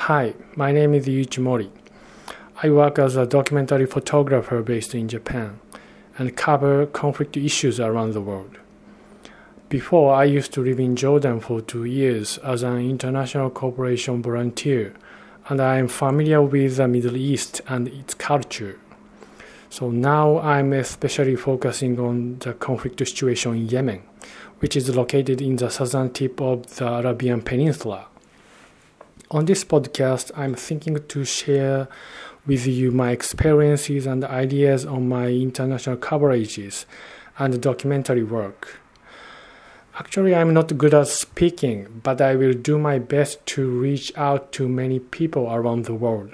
[0.00, 1.68] Hi, my name is Yuichi Mori.
[2.62, 5.58] I work as a documentary photographer based in Japan
[6.16, 8.58] and cover conflict issues around the world.
[9.68, 14.94] Before, I used to live in Jordan for two years as an international cooperation volunteer,
[15.48, 18.78] and I am familiar with the Middle East and its culture.
[19.70, 24.02] So now I'm especially focusing on the conflict situation in Yemen,
[24.60, 28.06] which is located in the southern tip of the Arabian Peninsula.
[29.28, 31.88] On this podcast, I'm thinking to share
[32.46, 36.84] with you my experiences and ideas on my international coverages
[37.36, 38.78] and documentary work.
[39.98, 44.52] Actually, I'm not good at speaking, but I will do my best to reach out
[44.52, 46.30] to many people around the world.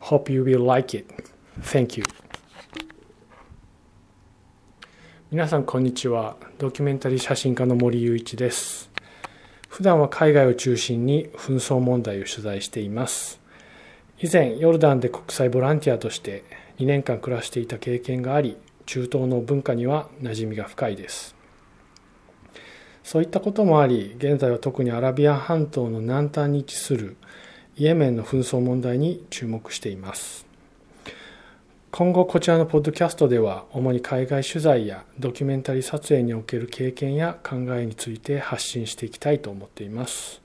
[0.00, 1.10] Hope you will like it.
[1.62, 2.04] Thank you.
[5.30, 6.36] 皆さんこんにちは。
[6.58, 8.93] ドキュメンタリー写真家の森佑一です。
[9.74, 13.40] 普段は海外を中心に紛争問題を取材しています。
[14.20, 16.44] 以前、ヨルダンで国際ボランティアとして
[16.78, 21.34] 2年間暮らしていた経験があり、中東の文化には馴染みが深いです。
[23.02, 27.16] そういったこともあり、現在は特にアラビア半島の南端に位置する
[27.76, 30.46] イエメンの紛争問題に注目しています。
[31.96, 40.42] 今後こちらのポッドキャストでは主に海外取材やドキュメンタリー撮影における経験や考えについて発信していきたいと思っています。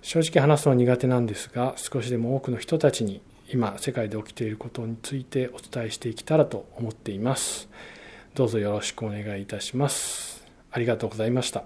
[0.00, 3.20] 正直話すのは苦手なんですが少しでも多くの人たちに
[3.52, 7.68] 今世界で起きていることについてお伝えしていけたらと思っています。
[8.34, 10.42] どうぞよろしくお願いいたします。
[10.70, 11.64] ありがとうございました。